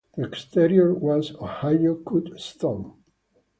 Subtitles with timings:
[0.17, 2.93] The exterior was Ohio cut stone.